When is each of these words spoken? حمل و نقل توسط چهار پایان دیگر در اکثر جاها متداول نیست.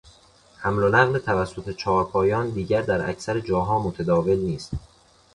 حمل 0.57 0.83
و 0.83 0.89
نقل 0.89 1.19
توسط 1.19 1.75
چهار 1.75 2.05
پایان 2.05 2.49
دیگر 2.49 2.81
در 2.81 3.09
اکثر 3.09 3.39
جاها 3.39 3.79
متداول 3.79 4.35
نیست. 4.37 4.71